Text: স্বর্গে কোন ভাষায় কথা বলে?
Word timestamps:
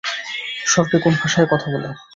স্বর্গে 0.65 0.97
কোন 0.99 1.13
ভাষায় 1.21 1.47
কথা 1.51 1.67
বলে? 1.73 1.89